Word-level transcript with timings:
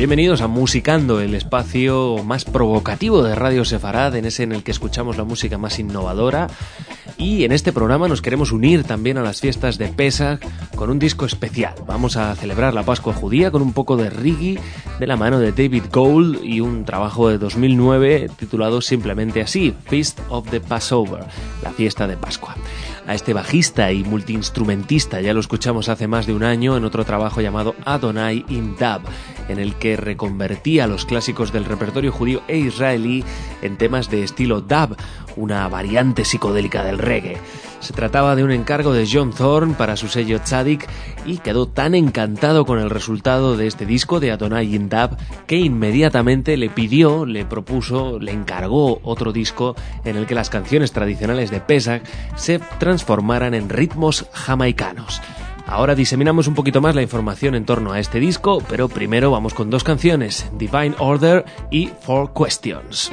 Bienvenidos 0.00 0.40
a 0.40 0.48
Musicando, 0.48 1.20
el 1.20 1.34
espacio 1.34 2.24
más 2.24 2.46
provocativo 2.46 3.22
de 3.22 3.34
Radio 3.34 3.66
Sefarad, 3.66 4.16
en 4.16 4.24
ese 4.24 4.44
en 4.44 4.52
el 4.52 4.62
que 4.62 4.70
escuchamos 4.70 5.18
la 5.18 5.24
música 5.24 5.58
más 5.58 5.78
innovadora. 5.78 6.48
Y 7.18 7.44
en 7.44 7.52
este 7.52 7.70
programa 7.70 8.08
nos 8.08 8.22
queremos 8.22 8.50
unir 8.50 8.84
también 8.84 9.18
a 9.18 9.22
las 9.22 9.42
fiestas 9.42 9.76
de 9.76 9.88
Pesach 9.88 10.40
con 10.74 10.88
un 10.88 10.98
disco 10.98 11.26
especial. 11.26 11.74
Vamos 11.86 12.16
a 12.16 12.34
celebrar 12.34 12.72
la 12.72 12.82
Pascua 12.82 13.12
judía 13.12 13.50
con 13.50 13.60
un 13.60 13.74
poco 13.74 13.98
de 13.98 14.08
reggae 14.08 14.58
de 14.98 15.06
la 15.06 15.18
mano 15.18 15.38
de 15.38 15.52
David 15.52 15.84
Gold 15.92 16.42
y 16.42 16.60
un 16.60 16.86
trabajo 16.86 17.28
de 17.28 17.36
2009 17.36 18.30
titulado 18.38 18.80
simplemente 18.80 19.42
así, 19.42 19.74
Feast 19.84 20.18
of 20.30 20.48
the 20.48 20.62
Passover, 20.62 21.24
la 21.62 21.72
fiesta 21.72 22.06
de 22.06 22.16
Pascua 22.16 22.56
a 23.06 23.14
este 23.14 23.34
bajista 23.34 23.92
y 23.92 24.04
multiinstrumentista. 24.04 25.20
Ya 25.20 25.34
lo 25.34 25.40
escuchamos 25.40 25.88
hace 25.88 26.08
más 26.08 26.26
de 26.26 26.34
un 26.34 26.42
año 26.42 26.76
en 26.76 26.84
otro 26.84 27.04
trabajo 27.04 27.40
llamado 27.40 27.74
Adonai 27.84 28.44
in 28.48 28.76
Dub, 28.76 29.02
en 29.48 29.58
el 29.58 29.74
que 29.74 29.96
reconvertía 29.96 30.86
los 30.86 31.04
clásicos 31.04 31.52
del 31.52 31.64
repertorio 31.64 32.12
judío 32.12 32.42
e 32.48 32.58
israelí 32.58 33.24
en 33.62 33.76
temas 33.76 34.10
de 34.10 34.22
estilo 34.22 34.60
dub, 34.60 34.96
una 35.36 35.68
variante 35.68 36.24
psicodélica 36.24 36.84
del 36.84 36.98
reggae. 36.98 37.38
Se 37.80 37.92
trataba 37.94 38.36
de 38.36 38.44
un 38.44 38.50
encargo 38.50 38.92
de 38.92 39.08
John 39.10 39.32
Thorne 39.32 39.74
para 39.74 39.96
su 39.96 40.08
sello 40.08 40.40
Tzadik 40.40 40.86
y 41.24 41.38
quedó 41.38 41.66
tan 41.66 41.94
encantado 41.94 42.66
con 42.66 42.78
el 42.78 42.90
resultado 42.90 43.56
de 43.56 43.66
este 43.66 43.86
disco 43.86 44.20
de 44.20 44.30
Adonai 44.30 44.78
Dab 44.88 45.16
que 45.46 45.56
inmediatamente 45.56 46.56
le 46.56 46.70
pidió, 46.70 47.26
le 47.26 47.44
propuso, 47.44 48.18
le 48.18 48.32
encargó 48.32 49.00
otro 49.02 49.32
disco 49.32 49.74
en 50.04 50.16
el 50.16 50.26
que 50.26 50.34
las 50.34 50.50
canciones 50.50 50.92
tradicionales 50.92 51.50
de 51.50 51.60
Pesach 51.60 52.02
se 52.36 52.58
transformaran 52.78 53.54
en 53.54 53.68
ritmos 53.68 54.26
jamaicanos. 54.32 55.20
Ahora 55.66 55.94
diseminamos 55.94 56.48
un 56.48 56.54
poquito 56.54 56.80
más 56.80 56.94
la 56.94 57.02
información 57.02 57.54
en 57.54 57.64
torno 57.64 57.92
a 57.92 58.00
este 58.00 58.18
disco, 58.18 58.62
pero 58.68 58.88
primero 58.88 59.30
vamos 59.30 59.54
con 59.54 59.70
dos 59.70 59.84
canciones, 59.84 60.50
Divine 60.58 60.96
Order 60.98 61.44
y 61.70 61.90
Four 62.02 62.32
Questions. 62.34 63.12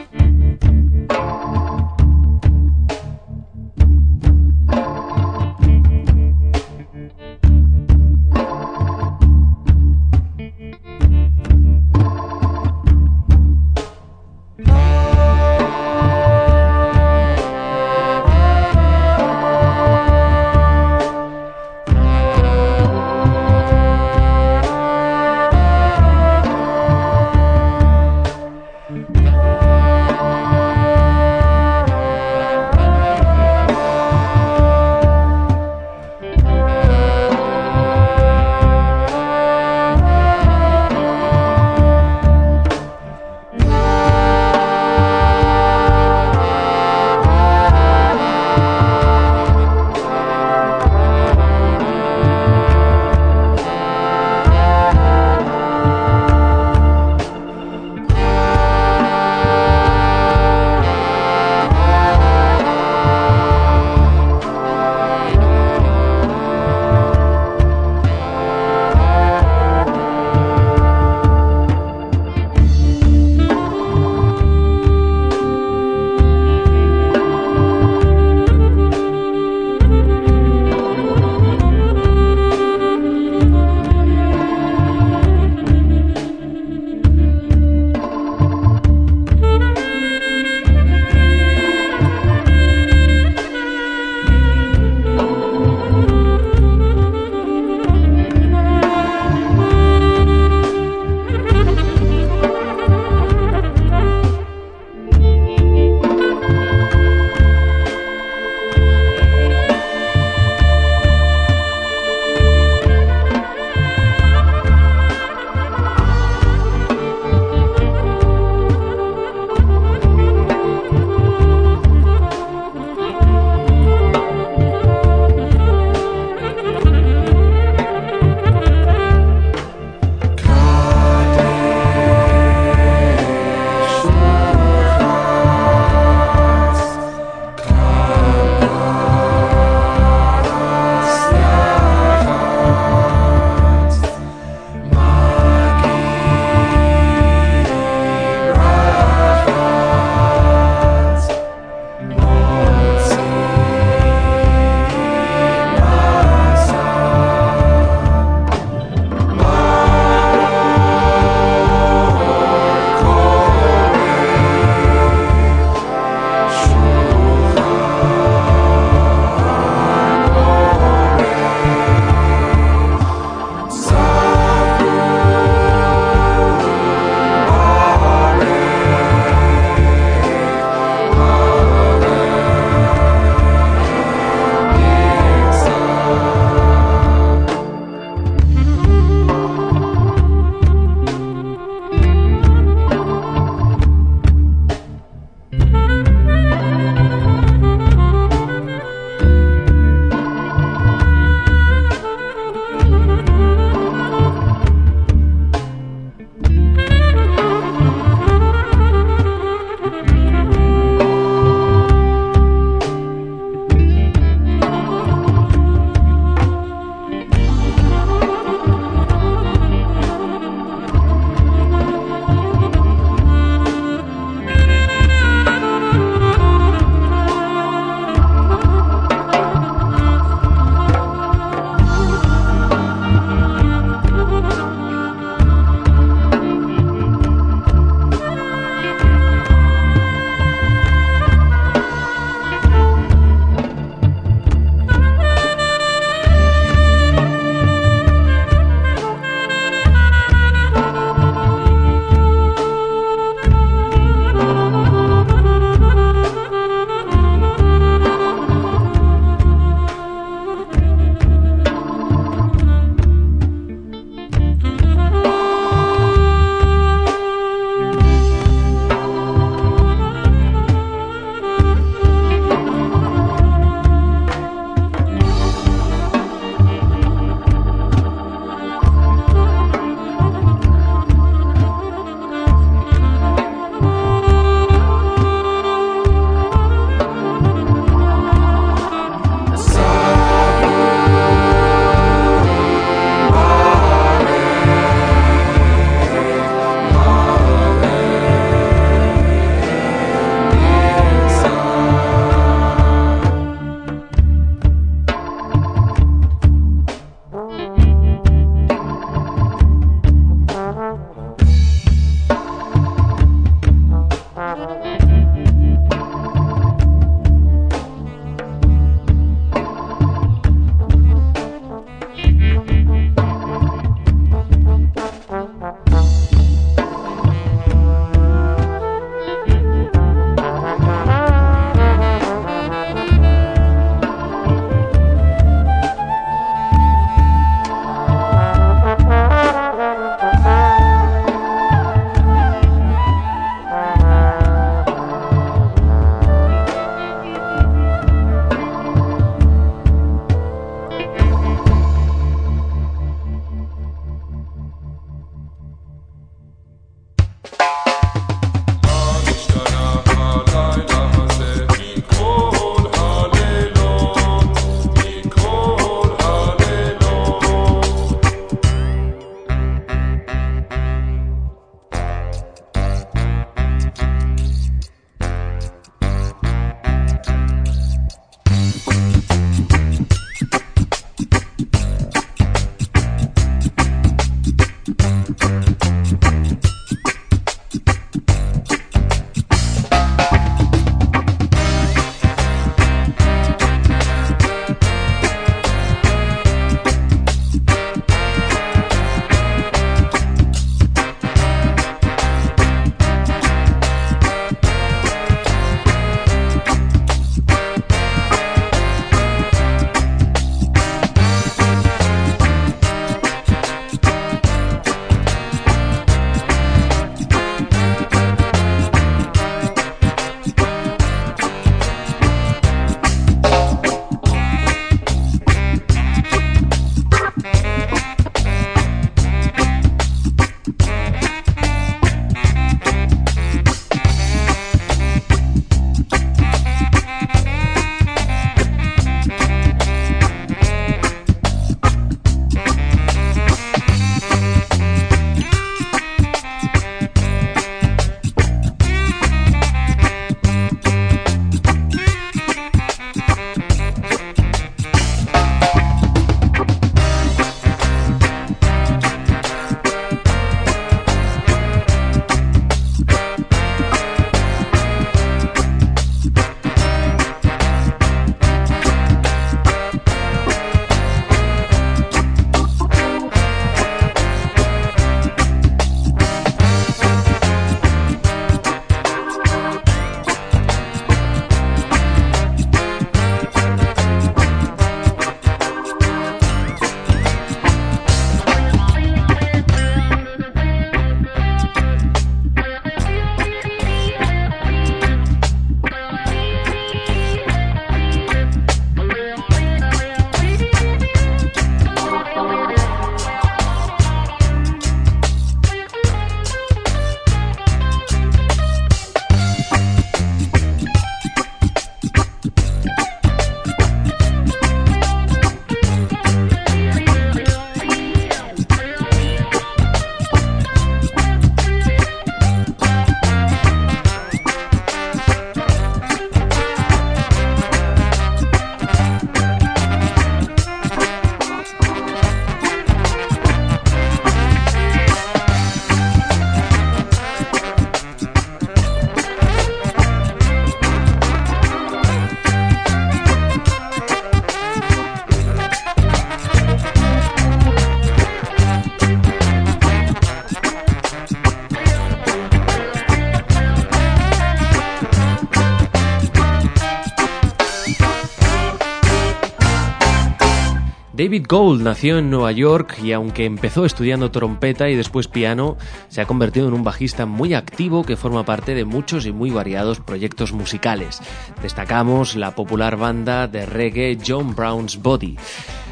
David 561.27 561.47
Gold 561.49 561.81
nació 561.81 562.19
en 562.19 562.29
Nueva 562.29 562.53
York 562.53 562.99
y 563.03 563.11
aunque 563.11 563.43
empezó 563.43 563.83
estudiando 563.83 564.31
trompeta 564.31 564.87
y 564.87 564.95
después 564.95 565.27
piano, 565.27 565.75
se 566.07 566.21
ha 566.21 566.25
convertido 566.25 566.69
en 566.69 566.73
un 566.73 566.85
bajista 566.85 567.25
muy 567.25 567.53
activo 567.53 568.05
que 568.05 568.15
forma 568.15 568.45
parte 568.45 568.73
de 568.73 568.85
muchos 568.85 569.25
y 569.25 569.33
muy 569.33 569.49
variados 569.49 569.99
proyectos 569.99 570.53
musicales. 570.53 571.19
Destacamos 571.61 572.37
la 572.37 572.55
popular 572.55 572.95
banda 572.95 573.49
de 573.49 573.65
reggae 573.65 574.17
John 574.25 574.55
Brown's 574.55 575.01
Body. 575.01 575.35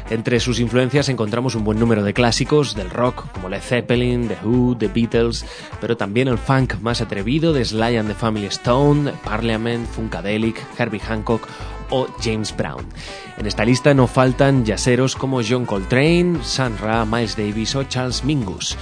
Entre 0.08 0.40
sus 0.40 0.58
influencias 0.58 1.10
encontramos 1.10 1.54
un 1.54 1.64
buen 1.64 1.78
número 1.78 2.02
de 2.02 2.14
clásicos 2.14 2.74
del 2.74 2.88
rock 2.88 3.30
como 3.32 3.50
Led 3.50 3.60
Zeppelin, 3.60 4.28
The 4.28 4.38
Who, 4.42 4.78
The 4.78 4.88
Beatles, 4.88 5.44
pero 5.82 5.98
también 5.98 6.28
el 6.28 6.38
funk 6.38 6.80
más 6.80 7.02
atrevido 7.02 7.52
de 7.52 7.62
Sly 7.62 7.98
and 7.98 8.08
the 8.08 8.14
Family 8.14 8.46
Stone, 8.46 9.12
Parliament, 9.22 9.86
Funkadelic, 9.86 10.64
Herbie 10.78 11.00
Hancock 11.00 11.46
o 11.90 12.06
James 12.22 12.56
Brown. 12.56 12.86
En 13.38 13.46
esta 13.46 13.64
lista 13.64 13.94
no 13.94 14.06
faltan 14.06 14.64
yaceros 14.64 15.16
como 15.16 15.40
John 15.46 15.66
Coltrane, 15.66 16.42
Sun 16.42 16.78
Ra, 16.78 17.04
Miles 17.04 17.36
Davis 17.36 17.74
o 17.74 17.84
Charles 17.84 18.24
Mingus. 18.24 18.76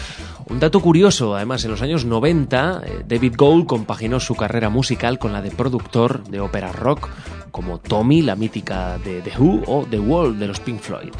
Un 0.47 0.61
dato 0.61 0.81
curioso, 0.81 1.35
además, 1.35 1.65
en 1.65 1.71
los 1.71 1.81
años 1.81 2.05
90, 2.05 2.83
eh, 2.85 3.05
David 3.09 3.35
Gould 3.37 3.67
compaginó 3.67 4.21
su 4.21 4.35
carrera 4.35 4.69
musical 4.69 5.19
con 5.19 5.33
la 5.33 5.41
de 5.41 5.51
productor 5.51 6.23
de 6.25 6.41
ópera 6.41 6.71
rock, 6.71 7.09
como 7.51 7.79
Tommy, 7.79 8.21
la 8.21 8.37
mítica 8.37 8.99
de 8.99 9.23
The 9.23 9.33
Who, 9.39 9.63
o 9.67 9.87
The 9.89 10.01
Wall 10.01 10.39
de 10.39 10.49
los 10.49 10.61
Pink 10.61 10.81
Floyd. 10.81 11.13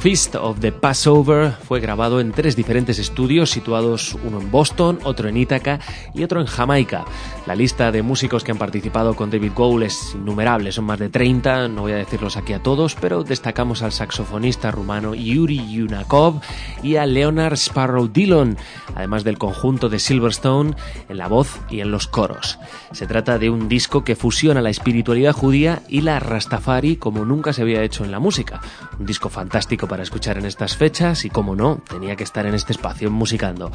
Feast 0.00 0.36
of 0.36 0.60
the 0.60 0.70
Passover 0.70 1.50
fue 1.66 1.80
grabado 1.80 2.20
en 2.20 2.30
tres 2.30 2.54
diferentes 2.54 3.00
estudios 3.00 3.50
situados 3.50 4.16
uno 4.24 4.40
en 4.40 4.48
Boston, 4.48 5.00
otro 5.02 5.28
en 5.28 5.36
Ítaca 5.36 5.80
y 6.14 6.22
otro 6.22 6.40
en 6.40 6.46
Jamaica. 6.46 7.04
La 7.46 7.56
lista 7.56 7.90
de 7.90 8.02
músicos 8.04 8.44
que 8.44 8.52
han 8.52 8.58
participado 8.58 9.16
con 9.16 9.28
David 9.28 9.52
Gould 9.56 9.82
es 9.82 10.14
innumerable, 10.14 10.70
son 10.70 10.84
más 10.84 11.00
de 11.00 11.08
30, 11.08 11.66
no 11.66 11.82
voy 11.82 11.92
a 11.92 11.96
decirlos 11.96 12.36
aquí 12.36 12.52
a 12.52 12.62
todos, 12.62 12.94
pero 12.94 13.24
destacamos 13.24 13.82
al 13.82 13.90
saxofonista 13.90 14.70
rumano 14.70 15.16
Yuri 15.16 15.68
Yunakov 15.68 16.40
y 16.84 16.94
a 16.94 17.04
Leonard 17.04 17.54
Sparrow 17.54 18.06
Dillon, 18.06 18.56
además 18.94 19.24
del 19.24 19.36
conjunto 19.36 19.88
de 19.88 19.98
Silverstone 19.98 20.76
en 21.08 21.18
la 21.18 21.26
voz 21.26 21.58
y 21.70 21.80
en 21.80 21.90
los 21.90 22.06
coros. 22.06 22.60
Se 22.92 23.08
trata 23.08 23.38
de 23.38 23.50
un 23.50 23.68
disco 23.68 24.04
que 24.04 24.14
fusiona 24.14 24.62
la 24.62 24.70
espiritualidad 24.70 25.32
judía 25.32 25.82
y 25.88 26.02
la 26.02 26.20
Rastafari 26.20 26.96
como 26.96 27.24
nunca 27.24 27.52
se 27.52 27.62
había 27.62 27.82
hecho 27.82 28.04
en 28.04 28.12
la 28.12 28.20
música. 28.20 28.60
Un 29.00 29.04
disco 29.04 29.28
fantástico 29.28 29.87
para 29.88 30.02
escuchar 30.02 30.38
en 30.38 30.44
estas 30.44 30.76
fechas 30.76 31.24
y, 31.24 31.30
como 31.30 31.56
no, 31.56 31.82
tenía 31.88 32.16
que 32.16 32.24
estar 32.24 32.46
en 32.46 32.54
este 32.54 32.72
espacio 32.72 33.10
musicando. 33.10 33.72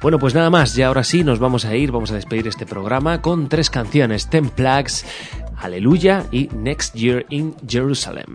Bueno, 0.00 0.18
pues 0.18 0.34
nada 0.34 0.50
más, 0.50 0.74
ya 0.74 0.88
ahora 0.88 1.04
sí 1.04 1.24
nos 1.24 1.38
vamos 1.38 1.64
a 1.64 1.74
ir, 1.74 1.90
vamos 1.90 2.10
a 2.10 2.14
despedir 2.14 2.46
este 2.46 2.66
programa 2.66 3.20
con 3.20 3.48
tres 3.48 3.70
canciones, 3.70 4.28
Ten 4.28 4.50
Plagues, 4.50 5.04
Aleluya 5.56 6.26
y 6.30 6.48
Next 6.54 6.94
Year 6.94 7.26
in 7.30 7.54
Jerusalem. 7.66 8.34